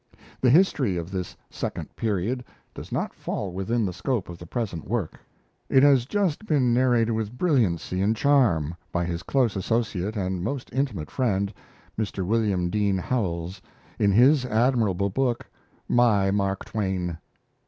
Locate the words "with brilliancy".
7.13-8.01